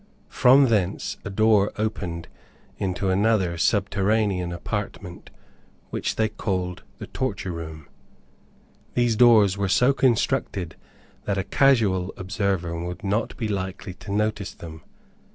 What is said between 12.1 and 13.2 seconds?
observer would